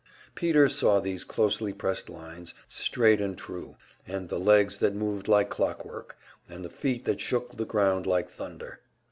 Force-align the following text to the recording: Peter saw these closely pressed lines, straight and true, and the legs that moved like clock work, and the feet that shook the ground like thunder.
Peter 0.33 0.67
saw 0.67 0.99
these 0.99 1.23
closely 1.23 1.71
pressed 1.71 2.09
lines, 2.09 2.55
straight 2.67 3.21
and 3.21 3.37
true, 3.37 3.75
and 4.07 4.29
the 4.29 4.39
legs 4.39 4.77
that 4.79 4.95
moved 4.95 5.27
like 5.27 5.51
clock 5.51 5.85
work, 5.85 6.17
and 6.49 6.65
the 6.65 6.71
feet 6.71 7.05
that 7.05 7.21
shook 7.21 7.55
the 7.55 7.65
ground 7.65 8.07
like 8.07 8.27
thunder. 8.27 8.79